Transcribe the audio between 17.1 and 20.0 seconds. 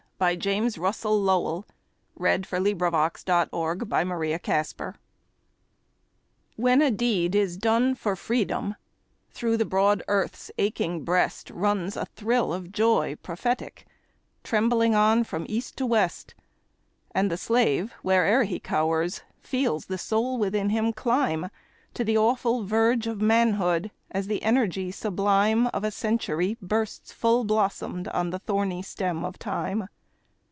And the slave, where'er he cowers, feels the